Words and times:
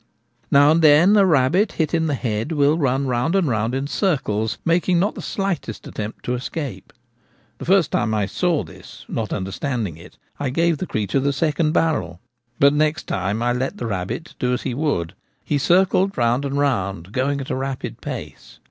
Now 0.49 0.71
and 0.71 0.81
then 0.81 1.15
a 1.15 1.27
rabbit 1.27 1.73
hit 1.73 1.93
in 1.93 2.07
the 2.07 2.15
head 2.15 2.51
will 2.53 2.75
run 2.79 3.05
round 3.05 3.35
and 3.35 3.47
round 3.47 3.75
in 3.75 3.85
circles, 3.85 4.57
making 4.65 4.97
not 4.97 5.13
the 5.13 5.21
slightest 5.21 5.85
attempt 5.85 6.25
to 6.25 6.33
escape. 6.33 6.91
The 7.59 7.65
first 7.65 7.91
time 7.91 8.11
I 8.11 8.25
saw 8.25 8.63
this, 8.63 9.05
not 9.07 9.31
understanding 9.31 9.97
it, 9.97 10.17
I 10.39 10.49
gave 10.49 10.79
the 10.79 10.87
creature 10.87 11.19
the 11.19 11.31
second 11.31 11.73
barrel; 11.73 12.19
but 12.57 12.73
next 12.73 13.05
time 13.05 13.43
I 13.43 13.53
let 13.53 13.77
the 13.77 13.85
rabbit 13.85 14.33
do 14.39 14.53
as 14.53 14.63
he 14.63 14.73
would. 14.73 15.13
He 15.43 15.59
circled 15.59 16.17
round 16.17 16.45
and 16.45 16.57
round, 16.57 17.11
going 17.11 17.39
at 17.39 17.51
a 17.51 17.55
rapid 17.55 18.01
pace. 18.01 18.57